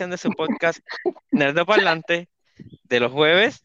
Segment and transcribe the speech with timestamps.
[0.00, 0.78] edición de su podcast
[1.30, 2.30] Nerdo Parlante
[2.84, 3.62] de los jueves.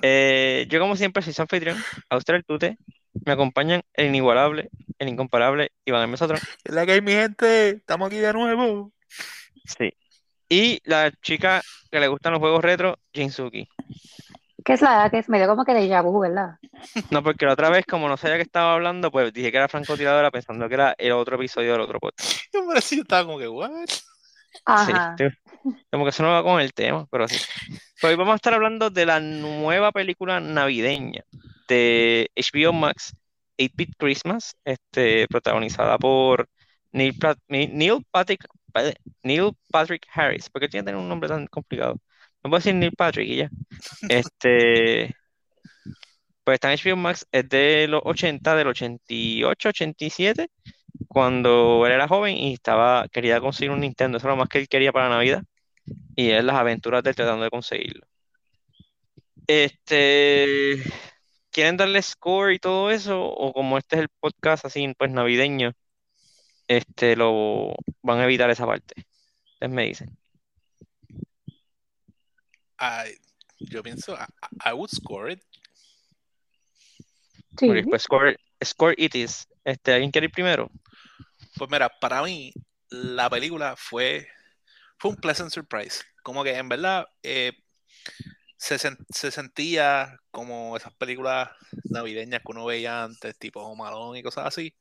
[0.00, 1.76] Eh, yo, como siempre, soy su anfitrión,
[2.08, 2.78] Austral Tute.
[3.26, 6.40] Me acompañan el inigualable, el incomparable Iván Mesotron.
[6.64, 8.92] La que hay, mi gente, estamos aquí de nuevo.
[9.66, 9.92] Sí.
[10.48, 13.68] Y la chica que le gustan los juegos retro, Jinsuki.
[14.64, 16.56] ¿Qué es la que es medio como que de vu, ¿verdad?
[17.10, 19.68] No, porque la otra vez, como no sabía que estaba hablando, pues dije que era
[19.68, 22.40] francotiradora pensando que era el otro episodio del otro podcast.
[22.54, 23.70] Yo me yo estaba como que, ¿what?
[24.64, 25.16] Ajá.
[25.18, 25.24] Sí,
[25.90, 27.36] como que eso no va con el tema, pero sí.
[28.02, 31.24] Hoy vamos a estar hablando de la nueva película navideña
[31.68, 33.14] de HBO Max,
[33.58, 36.48] 8-Bit Christmas, este, protagonizada por
[36.92, 38.46] Neil, Pat- Neil Patrick,
[39.22, 40.48] Neil Patrick Harris.
[40.48, 41.94] ¿Por qué tiene que tener un nombre tan complicado?
[42.42, 43.50] No puedo decir Neil Patrick y ya.
[44.08, 45.14] Este,
[46.44, 50.48] pues está en HBO Max, es de los 80, del 88, 87,
[51.08, 54.58] cuando él era joven y estaba, quería conseguir un Nintendo, eso era lo más que
[54.58, 55.42] él quería para Navidad,
[56.14, 58.06] y es las aventuras de él tratando de conseguirlo.
[59.46, 60.82] Este,
[61.50, 63.24] ¿quieren darle score y todo eso?
[63.24, 65.72] O como este es el podcast así, pues navideño,
[66.68, 69.06] este, lo van a evitar esa parte.
[69.54, 70.16] Ustedes me dicen.
[72.78, 73.18] I-
[73.60, 75.42] yo pienso, I, I would score it.
[77.58, 77.68] Sí.
[77.70, 79.48] Ok, pues score, score it is.
[79.64, 80.70] Este, ¿alguien quiere ir primero?
[81.58, 82.52] Pues mira, para mí,
[82.90, 84.28] la película fue,
[84.98, 86.02] fue un pleasant surprise.
[86.22, 87.52] Como que en verdad eh,
[88.56, 91.50] se, sen- se sentía como esas películas
[91.90, 94.74] navideñas que uno veía antes, tipo Home Alone y cosas así.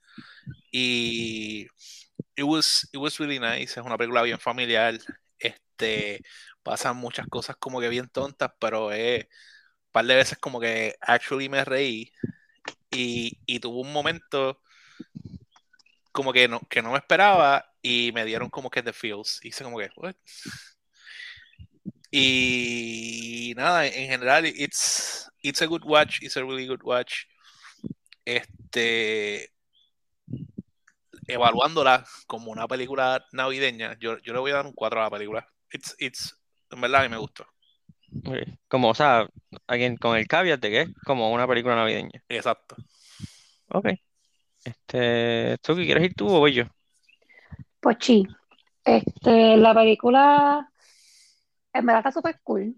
[0.71, 1.67] Y
[2.35, 3.79] it was, it was really nice.
[3.79, 4.95] Es una película bien familiar.
[5.39, 6.21] Este,
[6.63, 10.95] pasan muchas cosas como que bien tontas, pero es un par de veces como que
[11.01, 12.11] actually me reí.
[12.91, 14.61] Y, y tuvo un momento
[16.17, 19.39] como que no, que no me esperaba y me dieron como que the feels.
[19.43, 20.15] Hice como que, "What?".
[22.09, 27.25] Y nada, en general, it's, it's a good watch, it's a really good watch.
[28.25, 29.53] Este,
[31.27, 35.11] evaluándola como una película navideña, yo, yo le voy a dar un 4 a la
[35.11, 35.47] película.
[35.71, 36.35] It's, it's,
[36.71, 37.45] en verdad, a mí me gustó.
[38.67, 39.27] Como, o sea,
[39.67, 42.23] alguien con el caveat de que es como una película navideña.
[42.27, 42.75] Exacto.
[43.69, 43.89] Ok.
[44.67, 46.63] Este, ¿tú qué quieres ir tú o voy yo?
[47.79, 48.25] Pues sí.
[48.85, 50.69] Este, la película
[51.73, 52.75] en verdad está súper cool.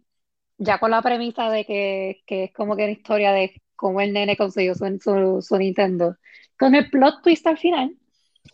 [0.58, 4.14] Ya con la premisa de que, que es como que una historia de cómo el
[4.14, 6.18] nene consiguió su, su, su Nintendo.
[6.58, 7.96] Con el plot twist al final.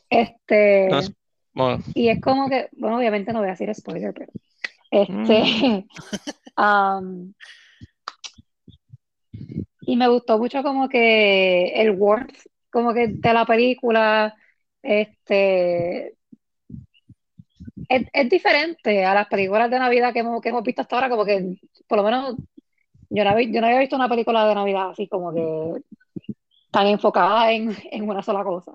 [0.09, 1.13] Este, No, es-
[1.53, 4.31] bueno, y es como que, bueno, obviamente no voy a decir spoiler, pero
[4.91, 5.87] este,
[6.57, 7.33] um,
[9.81, 12.35] y me gustó mucho como que el warmth,
[12.75, 14.35] como que de la película,
[14.83, 16.15] este,
[17.89, 21.09] es, es diferente a las películas de Navidad que hemos, que hemos visto hasta ahora,
[21.09, 22.35] como que, por lo menos,
[23.09, 25.83] yo no, había- yo no había visto una película de Navidad así como que
[26.71, 28.73] tan enfocada en, en una sola cosa.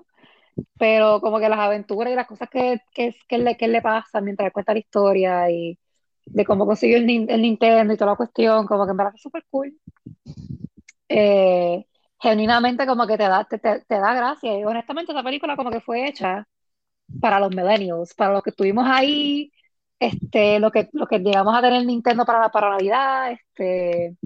[0.79, 4.25] Pero como que las aventuras y las cosas que, que, que, le, que le pasan
[4.25, 5.79] mientras cuenta la historia y
[6.25, 9.21] de cómo consiguió el, el Nintendo y toda la cuestión, como que en verdad es
[9.23, 9.75] súper cool.
[11.09, 11.85] Eh,
[12.21, 14.57] genuinamente como que te da, te, te- te da gracia.
[14.59, 16.47] Y honestamente esa película como que fue hecha
[17.21, 19.51] para los millennials, para los que estuvimos ahí,
[19.99, 24.17] este, lo que, lo que llegamos a tener Nintendo para, para Navidad, este,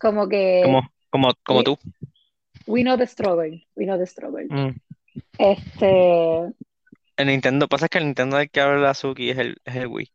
[0.00, 1.78] como que como, como, como we, tú.
[2.66, 4.46] we know the struggle, we know the struggle.
[4.48, 4.70] Mm.
[5.38, 6.52] Este,
[7.16, 10.12] El Nintendo, pasa que el Nintendo del que habla Azuki es el, es el Wii.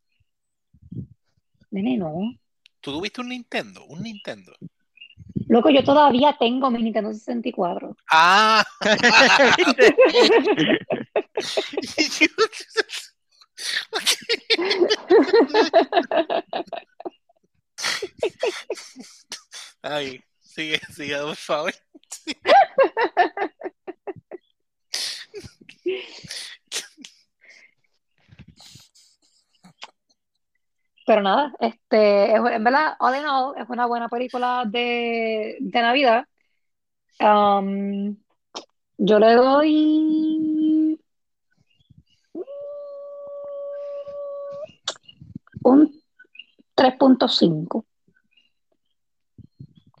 [1.70, 2.34] nene, no.
[2.80, 3.84] ¿Tú tuviste un Nintendo?
[3.86, 4.52] Un Nintendo.
[5.48, 7.96] Loco, yo todavía tengo mi Nintendo 64.
[8.12, 8.64] Ah.
[19.82, 21.74] Ay, sigue, sigue, por favor.
[31.08, 35.80] Pero nada, este, es- en verdad, all in all, es una buena película de, de
[35.80, 36.26] Navidad.
[37.18, 38.14] Um,
[38.98, 41.00] yo le doy
[45.62, 46.02] un
[46.74, 47.86] 3.5.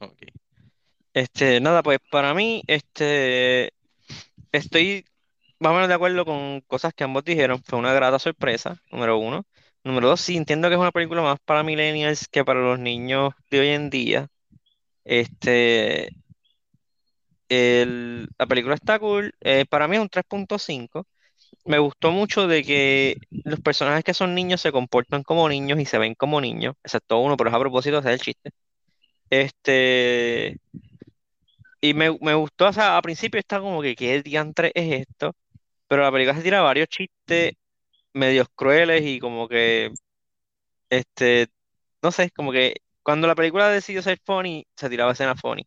[0.02, 0.12] Ok.
[1.14, 3.72] Este, nada, pues para mí, este,
[4.52, 5.06] estoy
[5.58, 7.62] más o menos de acuerdo con cosas que ambos dijeron.
[7.64, 9.46] Fue una grata sorpresa, número uno.
[9.84, 13.32] Número dos, sí, entiendo que es una película más para millennials que para los niños
[13.50, 14.28] de hoy en día.
[15.04, 16.10] Este,
[18.38, 19.32] la película está cool.
[19.40, 21.06] eh, para mí es un 3.5.
[21.64, 25.84] me gustó mucho de que los personajes que son niños se comportan como niños y
[25.86, 28.50] se ven como niños, excepto uno, pero es a propósito, ese es el chiste.
[29.30, 30.58] Este,
[31.80, 35.34] y me, me gustó, o sea, a principio está como que, ¿qué diantre es esto?
[35.88, 37.54] Pero la película se tira varios chistes
[38.18, 39.92] medios crueles y como que,
[40.90, 41.48] este,
[42.02, 45.64] no sé, como que cuando la película decidió ser funny, se tiraba escena funny.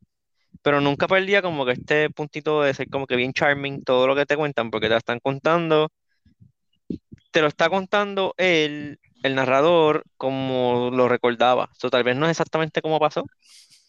[0.64, 4.16] Pero nunca perdía como que este puntito de ser como que bien charming todo lo
[4.16, 5.90] que te cuentan, porque te lo están contando,
[7.32, 11.70] te lo está contando el, el narrador como lo recordaba.
[11.76, 13.24] Eso tal vez no es exactamente como pasó,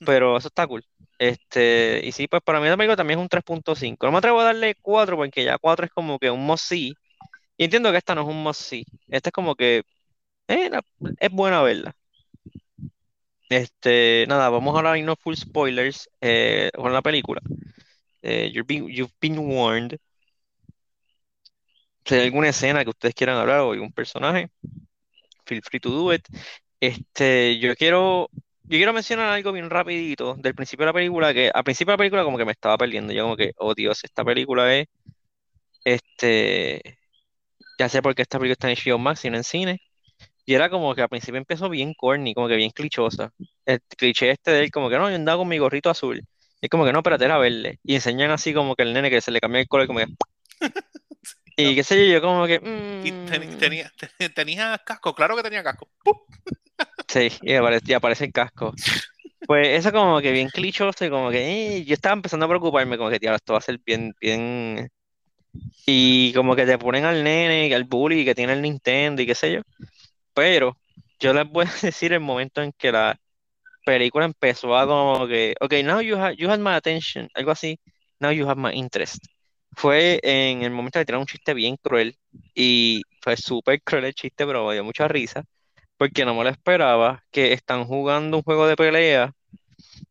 [0.06, 0.84] pero eso está cool.
[1.18, 4.06] Este, y sí, pues para mí película también es un 3.5.
[4.06, 6.94] No me atrevo a darle 4 porque ya 4 es como que un must see.
[7.64, 8.84] Entiendo que esta no es un must see.
[9.08, 9.82] Esta es como que
[10.48, 10.70] eh,
[11.20, 11.96] es buena verla.
[13.48, 17.40] Este, nada, vamos ahora a irnos full spoilers eh, con la película.
[18.22, 19.98] Eh, you're being- you've been warned.
[22.04, 24.50] Si hay alguna escena que ustedes quieran hablar o algún personaje,
[25.46, 26.26] feel free to do it.
[26.80, 28.28] Este, yo quiero,
[28.64, 31.94] yo quiero mencionar algo bien rapidito del principio de la película, que al principio de
[31.94, 33.12] la película como que me estaba perdiendo.
[33.14, 34.86] Yo como que, oh Dios, esta película es,
[35.84, 36.98] este,
[37.82, 39.82] ya sé por qué esta película está en HBO Max y no en cine.
[40.46, 43.32] Y era como que al principio empezó bien corny, como que bien clichosa.
[43.67, 46.19] El cliché este de él, como que no, yo andaba con mi gorrito azul.
[46.61, 47.79] Y es como que no, espérate, era verde.
[47.84, 50.06] Y enseñan así como que el nene que se le cambia el color, como que.
[51.56, 52.61] Y qué sé yo, yo como que.
[53.02, 55.88] Y ten- tenía, ten- tenía casco, claro que tenía casco.
[57.08, 58.73] Sí, y aparece, y aparece el casco.
[59.46, 62.96] Pues eso como que bien clichoso y como que eh, yo estaba empezando a preocuparme,
[62.96, 64.88] como que tío, esto va a ser bien, bien.
[65.87, 69.34] Y como que te ponen al nene, al bully que tiene el Nintendo y qué
[69.34, 69.62] sé yo.
[70.34, 70.78] Pero
[71.20, 73.19] yo les voy a decir el momento en que la
[73.84, 77.78] película empezó a como que, ok, now you have, you had my attention, algo así,
[78.20, 79.25] now you have my interest.
[79.72, 82.16] Fue en el momento de tirar un chiste bien cruel
[82.55, 85.44] y fue súper cruel el chiste, pero me dio mucha risa
[85.96, 89.32] porque no me lo esperaba, que están jugando un juego de pelea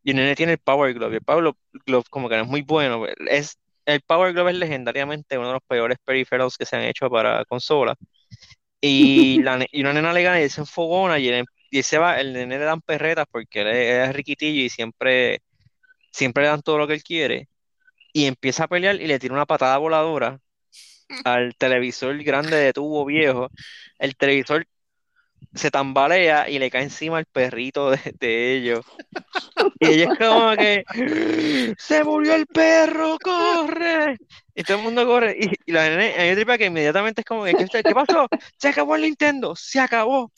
[0.03, 1.53] y el nene tiene el Power Glove y el Power
[1.85, 5.53] Glove como que no es muy bueno, es, el Power Glove es legendariamente uno de
[5.55, 7.95] los peores peripherals que se han hecho para consola
[8.81, 11.83] y, la, y una nena le gana y él se enfogona y, él- y él
[11.83, 15.39] se va, el nene le dan perretas porque él es, él es riquitillo y siempre,
[16.11, 17.49] siempre le dan todo lo que él quiere.
[18.13, 20.39] Y empieza a pelear y le tira una patada voladora
[21.23, 23.49] al televisor grande de tubo viejo.
[23.99, 24.65] El televisor
[25.53, 28.85] se tambalea y le cae encima el perrito de, de ellos.
[29.79, 30.83] Y ella es como que
[31.77, 34.17] se murió el perro, corre.
[34.53, 35.35] Y todo el mundo corre.
[35.39, 38.27] Y, y la nene, tripa que inmediatamente es como que, ¿qué, qué pasó?
[38.57, 40.31] Se acabó el Nintendo, se acabó.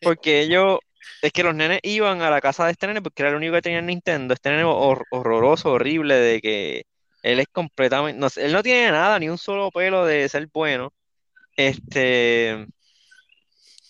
[0.00, 0.78] Porque ellos,
[1.22, 3.54] es que los nenes iban a la casa de este nene porque era el único
[3.54, 4.34] que tenía el Nintendo.
[4.34, 6.84] Este nene hor- horroroso, horrible, de que
[7.22, 10.92] él es completamente, no él no tiene nada, ni un solo pelo de ser bueno.
[11.56, 12.66] Este,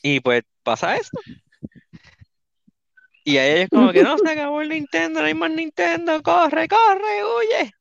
[0.02, 1.16] y pues pasa eso.
[3.26, 6.68] Y a ellos como que no, se acabó el Nintendo, no hay más Nintendo, corre,
[6.68, 7.72] corre, huye.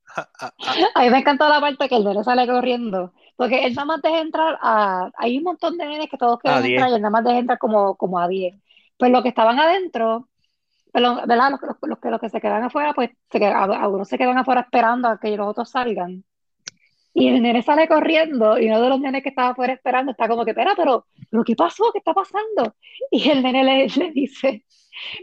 [0.94, 4.00] A, mí me encantó la parte que el nene sale corriendo, porque él nada más
[4.02, 5.10] deja entrar a...
[5.18, 6.70] Hay un montón de nenes que todos quieren 10.
[6.72, 8.54] entrar y él nada más deja entrar como, como a 10.
[8.96, 10.28] Pues los que estaban adentro,
[10.92, 11.50] pero, ¿verdad?
[11.50, 14.38] Los, los- los que, los que se quedan afuera, pues se quedan- algunos se quedan
[14.38, 16.24] afuera esperando a que los otros salgan.
[17.14, 20.28] Y el nene sale corriendo y uno de los nenes que estaba afuera esperando está
[20.28, 21.90] como que, espera, pero, pero ¿qué pasó?
[21.92, 22.74] ¿Qué está pasando?
[23.10, 24.64] Y el nene le, le dice,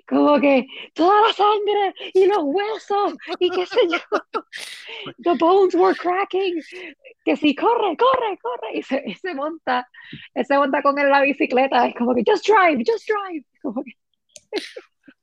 [0.07, 3.99] como que toda la sangre y los huesos y qué sé yo,
[5.23, 6.61] the bones were cracking,
[7.25, 9.87] que sí, corre, corre, corre, y se, y se monta,
[10.43, 13.83] se monta con él en la bicicleta, es como que just drive, just drive, como
[13.83, 13.91] que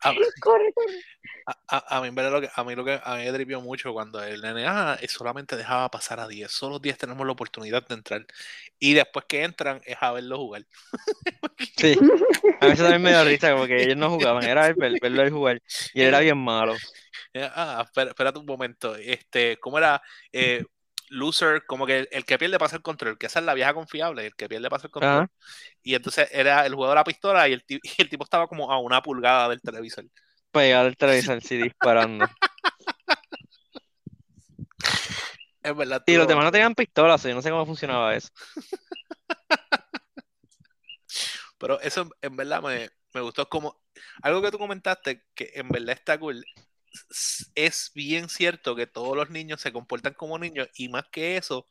[0.02, 0.72] a- corre, corre.
[1.46, 3.32] A, a- a mí, en verdad, lo que, a mí lo que a mí me
[3.32, 6.50] tripió mucho cuando el nene ah, eh, solamente dejaba pasar a 10.
[6.50, 8.26] Solo 10 tenemos la oportunidad de entrar.
[8.78, 10.64] Y después que entran es a verlo jugar.
[11.76, 11.96] Sí,
[12.60, 15.22] a veces también me da risa, como que ellos no jugaban, era ver- ver- verlo
[15.22, 15.62] él jugar.
[15.94, 16.76] Y él era bien malo.
[17.32, 18.94] Eh, Ah, espera, espérate un momento.
[18.96, 20.02] Este, ¿cómo era?
[20.32, 20.64] Eh,
[21.10, 23.74] loser, como que el, el que pierde pasa el control, que esa es la vieja
[23.74, 25.12] confiable, el que pierde pasa el control.
[25.12, 25.30] Ajá.
[25.82, 28.46] Y entonces era el juego de la pistola y el, ti- y el tipo estaba
[28.48, 30.04] como a una pulgada del televisor.
[30.50, 32.26] Pegado al televisor, sí, disparando.
[35.62, 36.02] Es verdad.
[36.06, 38.28] Y los demás no tenían pistolas, yo no sé cómo funcionaba eso.
[41.58, 43.48] Pero eso en- verdad me, me gustó.
[43.48, 43.80] Como
[44.22, 46.44] algo que tú comentaste que en verdad está cool.
[47.54, 51.66] Es bien cierto que todos los niños se comportan como niños y más que eso,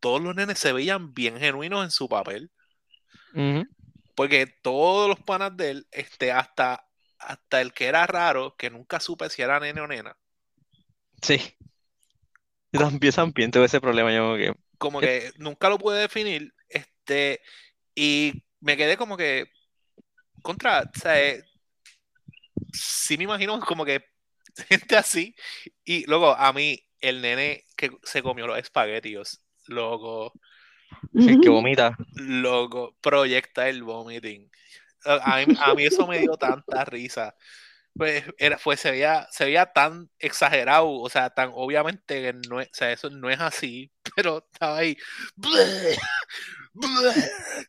[0.00, 2.50] todos los nenes se veían bien genuinos en su papel.
[4.14, 6.86] Porque todos los panas de él, este, hasta,
[7.18, 10.16] hasta el que era raro, que nunca supe si era nene o nena,
[11.22, 11.38] Sí.
[12.72, 16.52] Yo también, también tuve ese problema, yo como que, como que nunca lo pude definir,
[16.68, 17.40] este,
[17.94, 19.46] y me quedé como que,
[20.42, 21.44] contra, o sea, eh,
[22.72, 24.11] sí me imagino como que
[24.68, 25.34] gente así,
[25.84, 30.36] y luego a mí, el nene que se comió los espaguetis, luego,
[31.18, 31.96] Sí, que vomita.
[32.14, 34.50] luego, proyecta el vomiting.
[35.04, 37.34] A a mí, a mí eso me dio tanta risa.
[37.96, 42.60] Pues, era, pues se veía, se veía tan exagerado, o sea, tan obviamente que no
[42.60, 44.96] es, o sea, eso no es así, pero estaba ahí.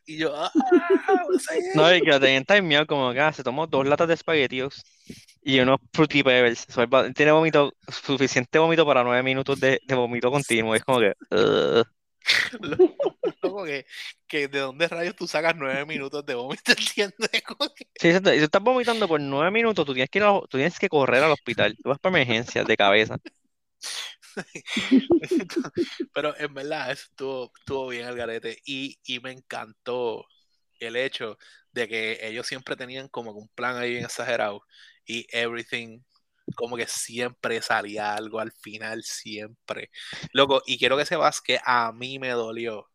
[0.06, 0.50] Y yo, ah,
[1.74, 4.82] No, y que lo tenían timeado como que ah, se tomó dos latas de espaguetios
[5.42, 6.66] y unos Fruity Pebbles.
[6.68, 10.74] So, él va- tiene vómito, suficiente vómito para nueve minutos de, de vómito continuo.
[10.74, 11.12] Es como que,
[12.60, 12.96] lo-
[13.42, 13.84] loco, que,
[14.26, 17.30] que de dónde rayos tú sacas nueve minutos de vómito, ¿entiendes?
[17.76, 18.30] Que- Sí, exacto.
[18.30, 20.88] Si tú estás vomitando por nueve minutos, tú tienes que ir a- tú tienes que
[20.88, 21.76] correr al hospital.
[21.82, 23.16] Tú vas para emergencias de cabeza.
[26.12, 28.58] Pero en verdad, eso estuvo, estuvo bien el garete.
[28.64, 30.26] Y, y me encantó
[30.80, 31.38] el hecho
[31.72, 34.62] de que ellos siempre tenían como que un plan ahí bien exagerado.
[35.06, 36.00] Y everything,
[36.54, 39.90] como que siempre salía algo al final, siempre.
[40.32, 42.88] Loco, y quiero que sepas que a mí me dolió.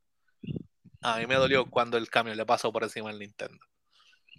[1.01, 3.57] A mí me dolió cuando el camión le pasó por encima al Nintendo.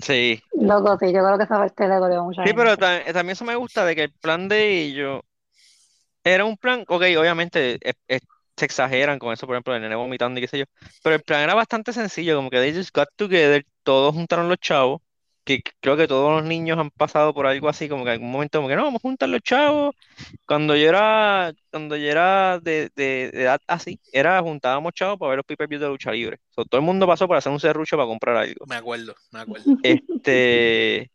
[0.01, 0.43] Sí.
[0.53, 2.77] Loco, sí, yo creo que esa parte le dolió a mucha Sí, pero gente.
[2.77, 5.21] ta- también eso me gusta de que el plan de ellos
[6.25, 8.21] era un plan, ok, obviamente eh, eh,
[8.57, 10.65] se exageran con eso, por ejemplo, el nene vomitando y qué sé yo,
[11.03, 14.59] pero el plan era bastante sencillo, como que they just got together, todos juntaron los
[14.59, 15.01] chavos,
[15.45, 18.31] que creo que todos los niños han pasado por algo así, como que en algún
[18.31, 19.95] momento como que no, vamos a juntar los chavos.
[20.47, 25.31] Cuando yo era, cuando yo era de, de- de edad así, era juntábamos chavos para
[25.31, 26.39] ver los pay-per-views de lucha libre.
[26.51, 28.67] So, todo el mundo pasó por hacer un serrucho para comprar algo.
[28.67, 29.67] Me acuerdo, me acuerdo.
[29.83, 31.11] Este,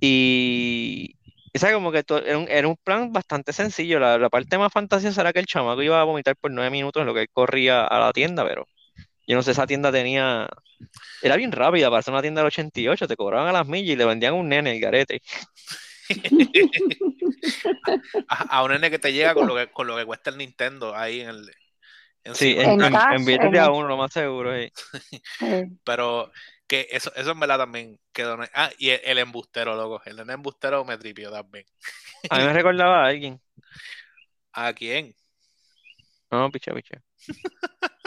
[0.00, 1.16] y,
[1.54, 3.98] o sea, como que era un, era un plan bastante sencillo.
[3.98, 7.00] La, la parte más fantasiosa era que el chamaco iba a vomitar por nueve minutos
[7.00, 8.66] en lo que él corría a la tienda, pero
[9.26, 10.48] yo no sé, esa tienda tenía,
[11.22, 13.96] era bien rápida para ser una tienda del 88, te cobraban a las millas y
[13.96, 15.20] le vendían un nene el garete.
[18.28, 20.38] A, a un nene que te llega con lo que, con lo que cuesta el
[20.38, 21.50] Nintendo ahí en el.
[22.34, 24.52] Sí, en, En en, en billetes de en a uno, lo más seguro.
[24.54, 24.70] sí.
[25.38, 25.46] Sí.
[25.84, 26.30] Pero
[26.70, 28.38] que eso, eso en verdad también quedó.
[28.54, 30.00] Ah, y el, el embustero, loco.
[30.04, 31.66] El embustero me tripió también.
[32.30, 33.42] A mí me recordaba a alguien.
[34.52, 35.16] ¿A quién?
[36.30, 37.02] No, picha, picha.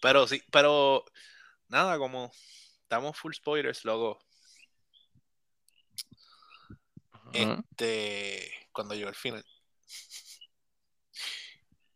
[0.00, 1.04] Pero sí, pero
[1.68, 2.30] nada, como
[2.82, 4.20] estamos full spoilers, loco.
[7.32, 9.44] Este, cuando llegó el final.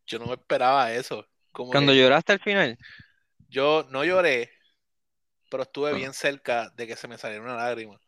[0.06, 1.24] Yo no me esperaba eso.
[1.52, 2.76] Como Cuando que lloraste al final.
[3.50, 4.50] Yo no lloré,
[5.50, 8.00] pero estuve bien cerca de que se me saliera una lágrima.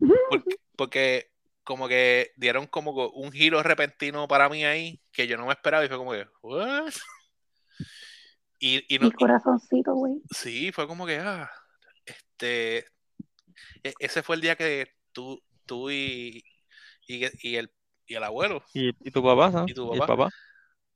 [0.30, 1.30] Porque, porque
[1.64, 5.84] como que dieron como un giro repentino para mí ahí que yo no me esperaba
[5.84, 6.92] y fue como que, ¿what?
[8.58, 10.22] Y, y no, Mi corazoncito, güey.
[10.30, 11.50] sí, fue como que, ah,
[12.06, 12.78] este,
[13.82, 16.42] e- ese fue el día que tú, tú y,
[17.06, 17.70] y, y el,
[18.06, 19.70] y el abuelo ¿Y, y tu papá, ¿sabes?
[19.70, 20.16] ¿Y tu el papá?
[20.16, 20.30] papá?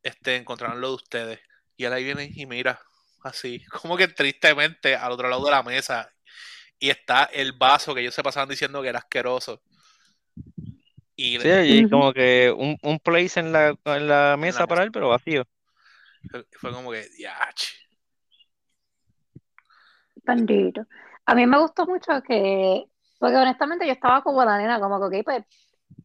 [0.03, 1.41] este, encontraron lo de ustedes.
[1.77, 2.81] Y él ahí viene y mira,
[3.23, 6.11] así, como que tristemente al otro lado de la mesa.
[6.79, 9.62] Y está el vaso que ellos se pasaban diciendo que era asqueroso.
[11.17, 14.91] Y Sí, y como que un, un place en la, en la mesa para él,
[14.91, 15.45] pero vacío.
[16.31, 17.65] fue- fue como que, yach.
[20.25, 20.87] Bendito.
[21.27, 22.85] A mí me gustó mucho que,
[23.19, 25.45] porque honestamente yo estaba como la nena, como que, pues,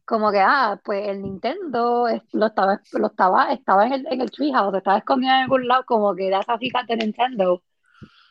[0.06, 4.30] como que, ah, pues el Nintendo lo estaba, lo estaba, estaba en el, en el
[4.30, 7.62] treehouse, estaba escondido en algún lado, como que that's a secret de Nintendo.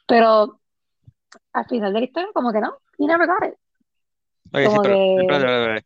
[0.07, 0.59] Pero
[1.53, 3.53] al final de la historia, como que no, he never got it.
[4.53, 5.85] Oye, sí, Como pero que- espérate, espérate, espérate.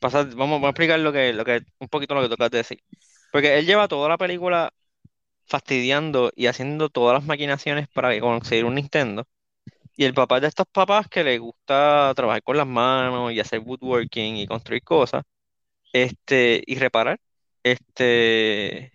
[0.00, 2.58] Pasa- vamos, vamos a explicar lo que, lo que, un poquito lo que tocas de
[2.58, 2.82] decir.
[3.30, 4.72] Porque él lleva toda la película
[5.46, 9.26] fastidiando y haciendo todas las maquinaciones para conseguir un Nintendo.
[10.00, 13.40] Y el papá es de estos papás que le gusta trabajar con las manos y
[13.40, 15.24] hacer woodworking y construir cosas,
[15.92, 17.20] este, y reparar.
[17.62, 18.92] Este,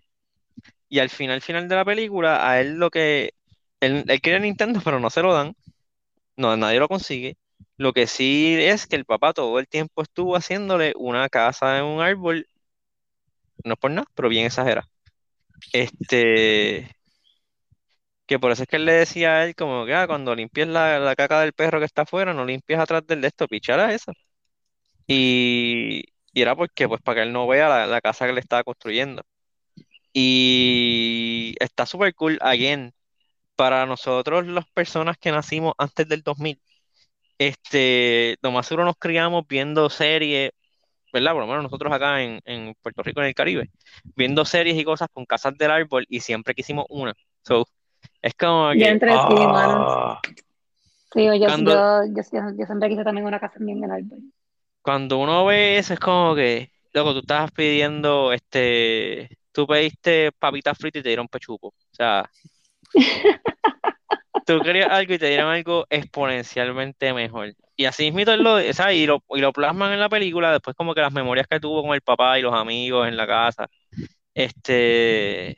[0.89, 3.33] y al final, final de la película, a él lo que,
[3.81, 5.55] él, quiere Nintendo, pero no se lo dan.
[6.37, 7.37] No, nadie lo consigue.
[7.77, 11.85] Lo que sí es que el papá todo el tiempo estuvo haciéndole una casa en
[11.85, 12.47] un árbol,
[13.63, 14.87] no es por nada, pero bien exagerada.
[15.73, 16.94] Este,
[18.25, 20.67] que por eso es que él le decía a él como que ah, cuando limpies
[20.67, 23.93] la, la caca del perro que está afuera, no limpies atrás del de esto, pichara
[23.93, 24.13] eso.
[25.07, 26.03] Y,
[26.33, 29.23] era porque, pues, para que él no vea la, la casa que le estaba construyendo.
[30.13, 32.93] Y está súper cool, again,
[33.55, 36.61] para nosotros, las personas que nacimos antes del 2000,
[37.39, 40.51] este, lo más seguro nos criamos viendo series
[41.13, 41.33] ¿verdad?
[41.33, 43.71] Por lo menos nosotros acá en, en Puerto Rico, en el Caribe,
[44.15, 47.13] viendo series y cosas con casas del árbol y siempre quisimos una.
[47.43, 47.65] So,
[48.25, 48.87] es como Yo que.
[48.87, 49.85] entre sí, mano.
[49.87, 50.21] ah,
[51.13, 52.23] Sí, yo, Cuando- yo, yo,
[52.57, 54.19] yo siempre quise también una casa bien en el árbol.
[54.81, 60.77] cuando uno ve eso, es como que, loco, tú estabas pidiendo, este, tú pediste papitas
[60.77, 61.67] fritas y te dieron pechuco.
[61.69, 62.29] O sea,
[64.45, 67.53] tú querías algo y te dieron algo exponencialmente mejor.
[67.77, 68.97] Y así mismo lo, ¿sabes?
[68.97, 71.83] Y lo, y lo plasman en la película, después como que las memorias que tuvo
[71.83, 73.67] con el papá y los amigos en la casa.
[74.33, 75.57] Este,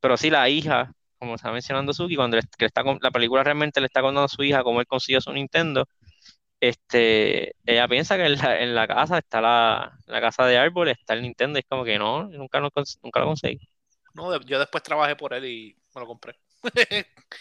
[0.00, 3.10] pero sí, la hija, como está mencionando Suki, cuando le- que le está con- la
[3.12, 5.86] película realmente le está contando a su hija cómo él consiguió su Nintendo,
[6.60, 10.88] este, ella piensa que en la, en la casa está la, la casa de árbol,
[10.88, 13.60] está el Nintendo, y es como que no, nunca lo, cons- nunca lo conseguí.
[14.14, 16.38] No, yo después trabajé por él y me lo compré.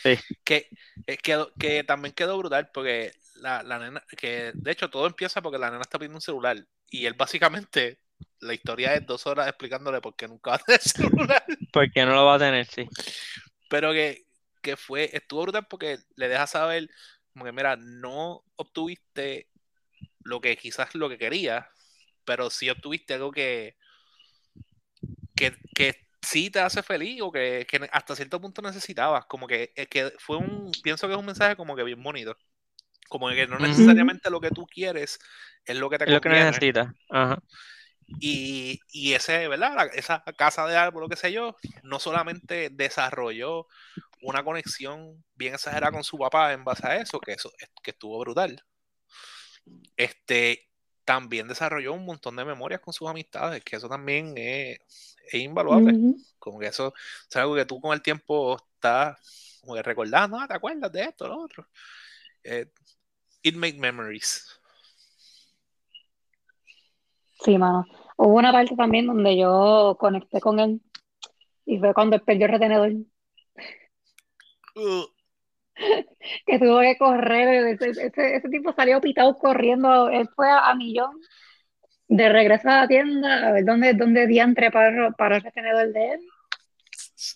[0.04, 0.16] Sí.
[0.44, 0.68] Que,
[1.08, 5.42] eh, quedó- que también quedó brutal porque la, la nena, que de hecho todo empieza
[5.42, 6.58] porque la nena está pidiendo un celular
[6.90, 8.00] y él básicamente,
[8.40, 11.44] la historia es dos horas explicándole por qué nunca va a tener celular.
[11.72, 12.88] Porque no lo va a tener, sí.
[13.72, 14.26] Pero que,
[14.62, 16.90] que fue, estuvo brutal porque le deja saber,
[17.32, 19.48] como que mira, no obtuviste
[20.26, 21.66] lo que quizás lo que querías,
[22.26, 23.78] pero sí obtuviste algo que,
[25.38, 29.26] que, que sí te hace feliz o que, que hasta cierto punto necesitabas.
[29.28, 32.36] Como que, es que fue un, pienso que es un mensaje como que bien bonito.
[33.08, 35.18] Como que no necesariamente lo que tú quieres
[35.64, 36.52] es lo que te Es lo que conviene.
[36.52, 36.90] necesitas.
[37.10, 37.42] Ajá.
[38.20, 39.76] Y, y ese, ¿verdad?
[39.76, 43.68] La- esa casa de árbol, lo que sé yo, no solamente desarrolló
[44.22, 47.52] una conexión bien exagerada con su papá en base a eso, que eso
[47.84, 48.64] que estuvo brutal.
[49.98, 50.68] Este
[51.06, 54.80] también desarrolló un montón de memorias con sus amistades, que eso también es,
[55.28, 55.94] es invaluable.
[56.38, 56.94] Como que eso
[57.30, 59.18] es algo que tú con el tiempo estás
[59.62, 61.68] como que recordando, ah, ¿te acuerdas de esto, lo otro?
[62.44, 62.68] Eh,
[63.44, 64.60] it make memories.
[67.44, 67.86] Sí, mano.
[68.24, 70.80] Hubo una parte también donde yo conecté con él
[71.66, 72.92] y fue cuando él perdió el retenedor,
[74.76, 75.04] Uh,
[76.46, 77.66] que tuvo que correr.
[77.74, 80.08] Ese, ese- ese tipo salió pitado corriendo.
[80.10, 81.20] Él fue a, a millón
[82.08, 86.12] de regreso a la tienda a ver dónde, dónde diantre para, para el retenedor de
[86.14, 86.20] él.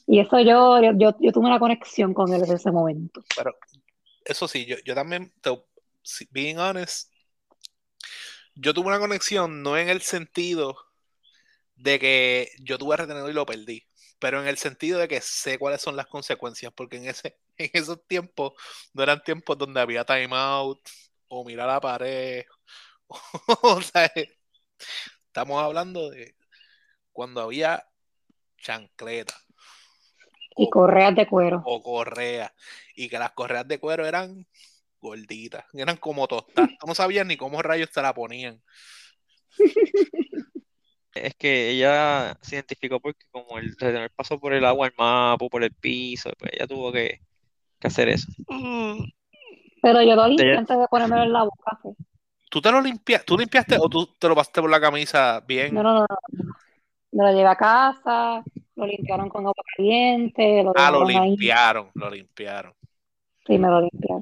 [0.08, 3.24] Y eso yo, yo, yo, yo tuve una conexión con él desde ese momento.
[3.36, 3.56] Pero
[4.24, 5.34] eso sí, yo, yo también,
[6.32, 7.12] being honest,
[8.56, 10.78] yo tuve una conexión no en el sentido
[11.76, 13.84] de que yo tuve retenedor y lo perdí,
[14.20, 17.70] pero en el sentido de que sé cuáles son las consecuencias, porque en ese, en
[17.74, 18.54] esos tiempos
[18.94, 20.80] no eran tiempos donde había timeout
[21.28, 22.46] o mirar la pared.
[23.64, 24.12] o sea,
[25.28, 26.36] estamos hablando de
[27.12, 27.86] cuando había
[28.58, 29.36] chancleta
[30.58, 31.66] Y correas de cuero.
[31.66, 32.54] o correa
[32.96, 34.48] y que las correas de cuero eran
[35.00, 36.72] gorditas, eran como tostadas.
[36.80, 38.62] Tú no sabías ni cómo rayos te la ponían.
[41.14, 45.48] Es que ella se identificó porque como el retenedor pasó por el agua, el mapa,
[45.48, 47.22] por el piso, pues ella tuvo que,
[47.80, 48.28] que hacer eso.
[49.82, 51.80] Pero yo lo limpié Ella- antes de ponérmelo en la boca.
[51.82, 51.90] sí.
[52.50, 53.26] ¿Tú te lo limpiaste?
[53.26, 55.74] ¿Tú limpiaste o tú te lo pasaste por la camisa bien?
[55.74, 56.18] No, no, no, no.
[57.12, 58.44] Me lo llevé a casa,
[58.76, 61.14] lo limpiaron con agua caliente, lo Ah, lo ahí.
[61.30, 62.74] limpiaron, lo limpiaron.
[63.48, 64.22] Sí, me lo limpiaron.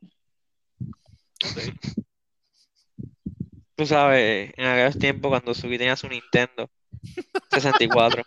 [3.75, 6.69] Tú sabes, en aquellos tiempos cuando Suki tenía su Nintendo
[7.51, 8.23] 64.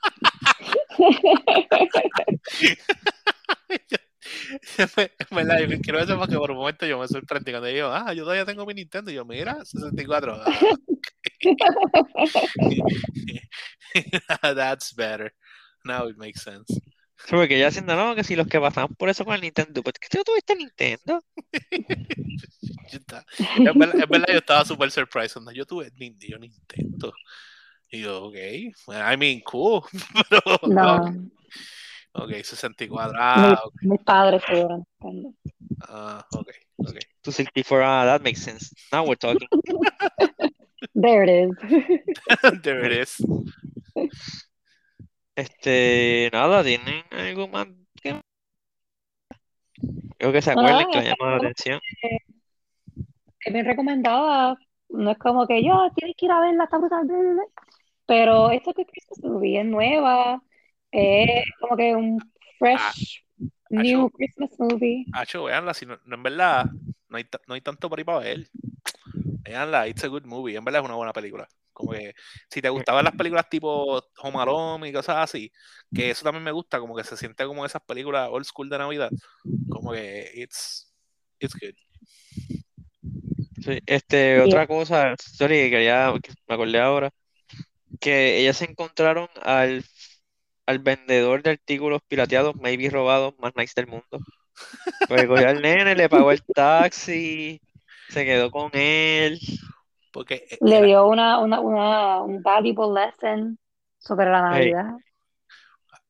[4.99, 8.13] En verdad, yo quiero eso porque por un momento yo me sorprendí cuando digo, ah,
[8.13, 9.11] yo todavía tengo mi Nintendo.
[9.11, 10.41] Y yo, mira, 64.
[10.45, 10.59] Ah,
[14.43, 15.33] That's better.
[15.85, 16.69] Now it makes sense.
[17.19, 19.83] Sí, Porque ella haciendo, no, que si los que pasaban por eso con el Nintendo,
[19.83, 21.23] pues que tú tuviste Nintendo.
[22.93, 25.33] Yo estaba- es, verdad, es verdad, yo estaba súper surprised.
[25.35, 27.13] cuando Yo tuve yo Nintendo.
[27.91, 28.35] Y yo, ok,
[28.87, 29.83] well, I mean, cool.
[30.31, 30.97] Pero, No,
[32.13, 33.15] ok, 64.
[33.19, 33.75] Ah, ok.
[33.83, 35.35] mis padres tuvieron Nintendo.
[35.81, 36.49] Ah, ok,
[36.79, 36.97] ok.
[37.23, 38.71] Tu 64, ah, that makes sense.
[38.93, 39.49] Now we're talking.
[40.95, 41.57] There it is.
[42.63, 43.17] There it is.
[45.37, 47.69] Este, nada, ¿tienen algo más
[48.03, 48.19] que
[50.19, 51.81] Creo que se acuerden que le llama la atención.
[53.41, 54.57] Es bien recomendada.
[54.89, 57.07] No es como que yo tienes que ir a verla, está brutal.
[58.07, 60.43] Pero esto que Christmas movie es nueva.
[60.91, 62.19] Es como que un
[62.59, 63.23] fresh,
[63.69, 65.05] new Christmas movie.
[65.13, 66.67] Hacho, veanla, si no, no, en verdad,
[67.11, 68.49] no hay, no hay tanto por ahí para ver.
[69.43, 70.57] Veanla, it's a good movie.
[70.57, 71.47] En verdad es una buena película.
[71.77, 72.15] Como que
[72.51, 75.53] si te gustaban las películas tipo Home Alone y cosas así,
[75.93, 78.79] que eso también me gusta, como que se siente como esas películas old school de
[78.79, 79.11] Navidad.
[79.69, 80.91] Como que it's,
[81.39, 81.75] it's good.
[83.63, 87.11] Sí, este, otra cosa, sorry, que quería, que me acordé ahora.
[88.01, 89.85] que ellas se encontraron al,
[90.67, 94.21] al vendedor de artículos pirateados, maybe robados, más nice del mundo.
[95.09, 97.61] Pues cogió al nene, le pagó el taxi,
[98.09, 99.39] se quedó con él.
[100.17, 103.59] Porque eh, Le era- dio una, una, una, un valuable lesson
[103.99, 104.73] sobre la Hey.
[104.73, 104.95] Navidad.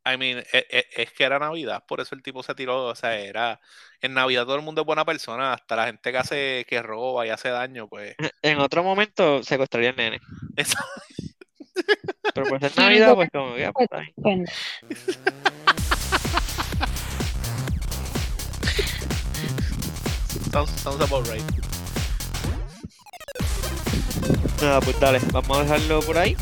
[0.04, 2.94] I mean, e- e- es, que era Navidad, por eso el tipo se tiró, o
[2.94, 3.60] sea, era,
[4.00, 7.26] en Navidad todo el mundo es buena persona, hasta la gente que hace, que roba
[7.26, 10.20] y hace daño, pues, En otro momento secuestraría al nene.
[10.54, 10.78] eso,
[12.32, 13.88] Pero por ser Navidad, pues como que, ah, pues.
[14.22, 14.50] Pues,
[20.52, 21.42] sounds, sounds about right.
[24.60, 26.36] Nada, pues dale, vamos a dejarlo por ahí.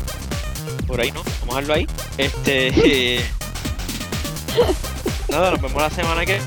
[0.87, 1.87] Por ahí no, vamos a dejarlo ahí.
[2.17, 3.21] Este.
[5.29, 6.39] Nada, nos vemos la semana que.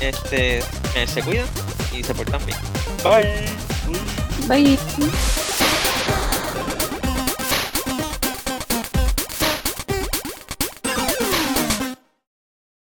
[0.00, 0.62] Este.
[1.06, 1.46] se cuidan
[1.92, 2.58] y se portan bien.
[3.02, 3.46] Bye.
[4.48, 4.78] bye.